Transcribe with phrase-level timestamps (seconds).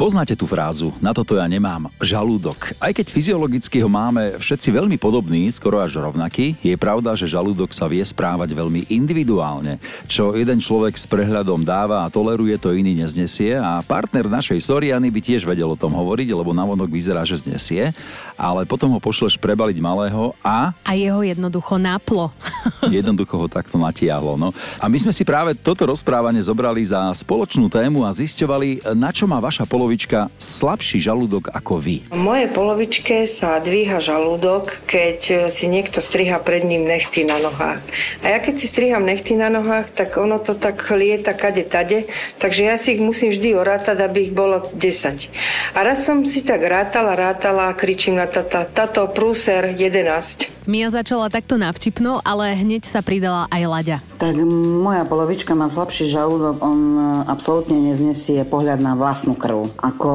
[0.00, 2.72] Poznáte tú frázu, na toto ja nemám, žalúdok.
[2.80, 7.76] Aj keď fyziologicky ho máme všetci veľmi podobný, skoro až rovnaký, je pravda, že žalúdok
[7.76, 9.76] sa vie správať veľmi individuálne.
[10.08, 15.12] Čo jeden človek s prehľadom dáva a toleruje, to iný neznesie a partner našej Soriany
[15.12, 17.92] by tiež vedel o tom hovoriť, lebo navonok vyzerá, že znesie,
[18.40, 20.72] ale potom ho pošleš prebaliť malého a...
[20.80, 22.32] A jeho jednoducho náplo.
[22.88, 24.40] jednoducho ho takto natiahlo.
[24.40, 24.56] No.
[24.80, 29.28] A my sme si práve toto rozprávanie zobrali za spoločnú tému a zisťovali, na čo
[29.28, 32.06] má vaša polovička polovička slabší žalúdok ako vy?
[32.14, 37.82] Moje polovičke sa dvíha žalúdok, keď si niekto striha pred ním nechty na nohách.
[38.22, 42.06] A ja keď si striham nechty na nohách, tak ono to tak lieta kade tade,
[42.38, 45.74] takže ja si ich musím vždy orátať, aby ich bolo 10.
[45.74, 50.59] A raz som si tak rátala, rátala a kričím na tata, tato prúser 11.
[50.70, 53.98] Mia začala takto navtipno, ale hneď sa pridala aj Laďa.
[54.22, 59.66] Tak moja polovička má slabší žalúdok, on e, absolútne neznesie pohľad na vlastnú krv.
[59.82, 60.10] Ako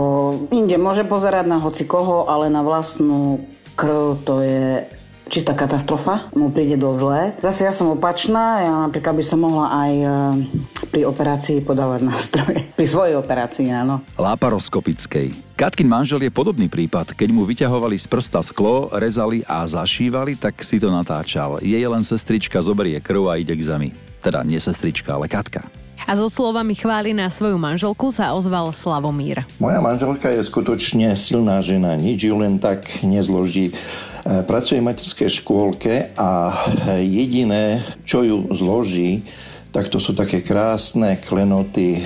[0.56, 3.44] inde môže pozerať na hoci koho, ale na vlastnú
[3.76, 4.88] krv to je
[5.28, 7.36] čistá katastrofa, mu príde do zlé.
[7.44, 10.08] Zase ja som opačná, ja napríklad by som mohla aj e,
[10.88, 12.60] pri operácii podávať nástroje.
[12.78, 14.06] Pri svojej operácii, áno.
[14.16, 15.58] Laparoskopickej.
[15.58, 17.16] Katkin manžel je podobný prípad.
[17.16, 21.58] Keď mu vyťahovali z prsta sklo, rezali a zašívali, tak si to natáčal.
[21.64, 23.90] Jej len sestrička zoberie krv a ide k zemi.
[24.20, 25.66] Teda nie sestrička, ale Katka.
[26.06, 29.42] A so slovami chváli na svoju manželku sa ozval Slavomír.
[29.58, 33.74] Moja manželka je skutočne silná žena, nič ju len tak nezloží.
[33.74, 36.54] E, pracuje v materskej škôlke a
[37.02, 39.26] jediné, čo ju zloží,
[39.76, 42.00] tak to sú také krásne klenoty,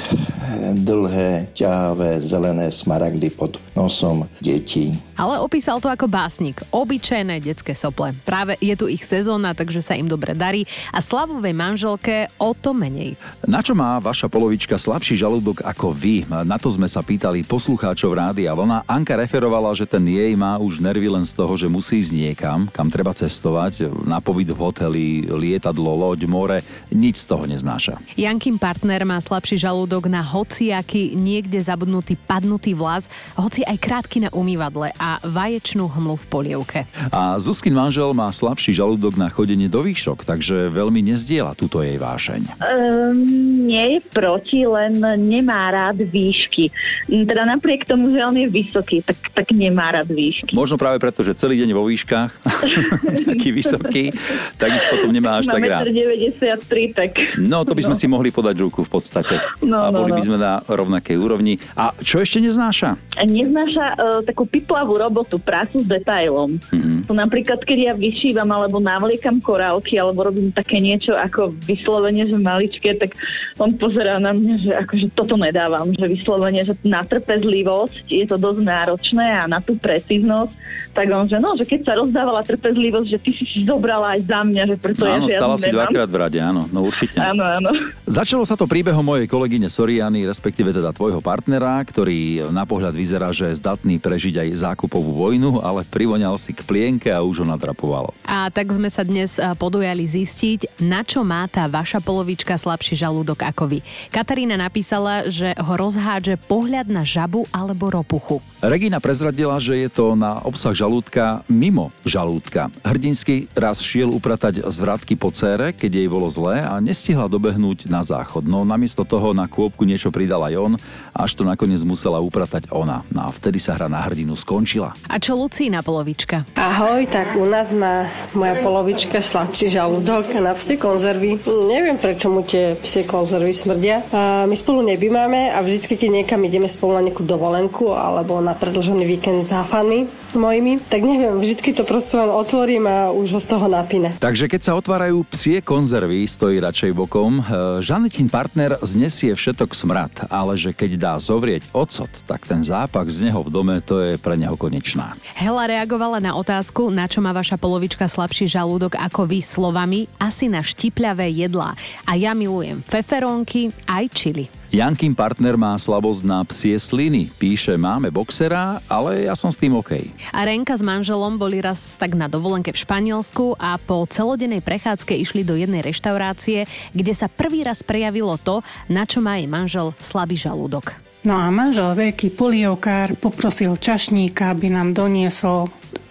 [0.74, 4.98] dlhé, ťahavé, zelené smaragdy pod nosom detí.
[5.14, 6.64] Ale opísal to ako básnik.
[6.74, 8.16] Obyčajné detské sople.
[8.26, 12.74] Práve je tu ich sezóna, takže sa im dobre darí a Slavovej manželke o to
[12.74, 13.20] menej.
[13.46, 16.26] Na čo má vaša polovička slabší žalúdok ako vy?
[16.26, 18.88] Na to sme sa pýtali poslucháčov Rádia Vlna.
[18.90, 22.72] Anka referovala, že ten jej má už nervy len z toho, že musí ísť niekam,
[22.72, 26.64] kam treba cestovať, na pobyt v hoteli, lietadlo, loď, more,
[26.96, 28.00] nič z toho neznáša.
[28.16, 34.30] Jankin partner má slabší žalúdok na hociaký niekde zabudnutý padnutý vlas, hoci aj krátky na
[34.32, 36.80] umývadle a vaječnú hmlu v polievke.
[37.12, 42.00] A Zuzkin manžel má slabší žalúdok na chodenie do výšok, takže veľmi nezdiela túto jej
[42.00, 42.56] vášeň.
[42.64, 46.72] Um, nie je proti, len nemá rád výšky.
[47.10, 50.56] Teda napriek tomu, že on je vysoký, tak, tak nemá rád výšky.
[50.56, 52.32] Možno práve preto, že celý deň vo výškach,
[53.36, 54.16] taký vysoký,
[54.56, 55.90] tak ich potom nemá až tak rád.
[55.90, 57.12] 93, tak...
[57.50, 58.00] No, to by sme no.
[58.00, 59.42] si mohli podať ruku v podstate.
[59.66, 60.18] No, a boli no, no.
[60.22, 61.58] by sme na rovnakej úrovni.
[61.74, 62.94] A čo ešte neznáša?
[63.18, 66.62] Neznáša uh, takú piplavú robotu, prácu s detailom.
[66.70, 67.10] Mm-hmm.
[67.10, 72.38] To napríklad, keď ja vyšívam alebo navliekam korálky alebo robím také niečo ako vyslovene, že
[72.38, 73.18] maličké, tak
[73.58, 78.38] on pozerá na mňa, že akože toto nedávam, že vyslovene, že na trpezlivosť je to
[78.38, 80.54] dosť náročné a na tú precíznosť,
[80.94, 84.22] tak on, že no, že keď sa rozdávala trpezlivosť, že ty si si zobrala aj
[84.28, 87.18] za mňa, že preto áno, ja, že stala si dvakrát v rade, áno, no určite.
[87.18, 87.72] Áno, áno.
[88.04, 93.32] Začalo sa to príbehom mojej kolegyne Soriany, respektíve teda tvojho partnera, ktorý na pohľad vyzerá,
[93.32, 97.48] že je zdatný prežiť aj zákupovú vojnu, ale privoňal si k plienke a už ho
[97.48, 98.12] nadrapoval.
[98.28, 103.46] A tak sme sa dnes podujali zistiť, na čo má tá vaša polovička slabší žalúdok
[103.48, 103.80] ako vy.
[104.12, 108.42] Katarína napísala, že ho rozhádže pohľad na žabu alebo ropuchu.
[108.60, 112.68] Regina prezradila, že je to na obsah žalúdka mimo žalúdka.
[112.84, 116.76] Hrdinsky raz šiel upratať zvratky po cére, keď jej bolo zlé a
[117.20, 118.48] nestihla dobehnúť na záchod.
[118.48, 120.74] No namiesto toho na kôpku niečo pridal aj on,
[121.12, 123.04] až to nakoniec musela upratať ona.
[123.12, 124.96] No a vtedy sa hra na hrdinu skončila.
[125.12, 126.48] A čo Lucína polovička?
[126.56, 131.44] Ahoj, tak u nás má moja polovička slabší žalúdok na psie konzervy.
[131.44, 134.08] Neviem, prečo mu tie psie konzervy smrdia.
[134.16, 138.56] A my spolu nebymáme a vždycky, keď niekam ideme spolu na nejakú dovolenku alebo na
[138.56, 140.08] predlžený víkend s hafami
[140.40, 144.14] mojimi, tak neviem, vždycky to proste len otvorím a už ho z toho napíne.
[144.22, 147.09] Takže keď sa otvárajú psie konzervy, stojí radšej bokom.
[147.10, 153.10] E, Žanetín partner znesie všetok smrad, ale že keď dá zovrieť ocot, tak ten zápach
[153.10, 155.18] z neho v dome to je pre neho konečná.
[155.34, 160.46] Hela reagovala na otázku, na čo má vaša polovička slabší žalúdok ako vy slovami, asi
[160.46, 161.74] na štipľavé jedlá.
[162.06, 164.46] A ja milujem feferónky aj čili.
[164.70, 167.34] Jankin partner má slabosť na psie sliny.
[167.42, 169.98] Píše, máme boxera, ale ja som s tým OK.
[170.30, 175.18] A Renka s manželom boli raz tak na dovolenke v Španielsku a po celodennej prechádzke
[175.18, 176.70] išli do jednej reštaurácie,
[177.00, 178.60] kde sa prvý raz prejavilo to,
[178.92, 181.00] na čo má jej manžel slabý žalúdok.
[181.24, 185.68] No a manžel veľký polievkár poprosil čašníka, aby nám doniesol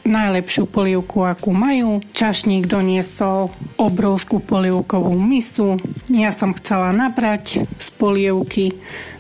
[0.08, 2.00] najlepšiu polievku, akú majú.
[2.16, 5.76] Čašník doniesol obrovskú polievkovú misu.
[6.08, 8.72] Ja som chcela nabrať z polievky.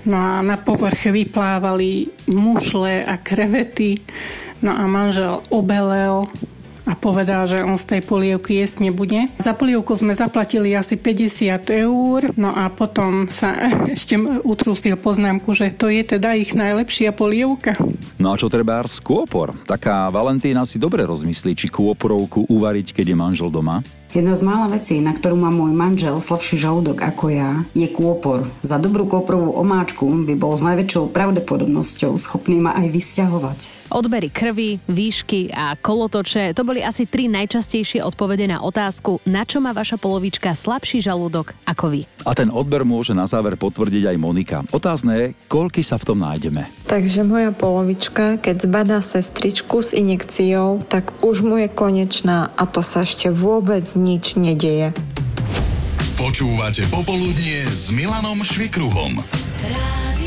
[0.08, 4.00] No a na povrch vyplávali mušle a krevety.
[4.64, 6.26] No a manžel obelel
[6.88, 9.28] a povedal, že on z tej polievky jesť nebude.
[9.36, 13.52] Za polievku sme zaplatili asi 50 eur, no a potom sa
[13.94, 14.16] ešte
[14.48, 17.76] utrusil poznámku, že to je teda ich najlepšia polievka.
[18.16, 19.52] No a čo treba z kôpor?
[19.68, 23.84] Taká Valentína si dobre rozmyslí, či kôporovku uvariť, keď je manžel doma.
[24.08, 28.48] Jedna z mála vecí, na ktorú má môj manžel slabší žalúdok ako ja, je kôpor.
[28.64, 33.77] Za dobrú kôporovú omáčku by bol s najväčšou pravdepodobnosťou schopný ma aj vysťahovať.
[33.88, 39.64] Odbery krvi, výšky a kolotoče to boli asi tri najčastejšie odpovede na otázku, na čo
[39.64, 42.00] má vaša polovička slabší žalúdok ako vy.
[42.28, 44.58] A ten odber môže na záver potvrdiť aj Monika.
[44.76, 46.68] Otázne je, koľky sa v tom nájdeme.
[46.84, 52.84] Takže moja polovička, keď zbadá sestričku s injekciou, tak už mu je konečná a to
[52.84, 54.92] sa ešte vôbec nič nedeje.
[56.20, 59.16] Počúvate Popoludnie s Milanom Švikruhom.
[59.64, 60.17] Rádio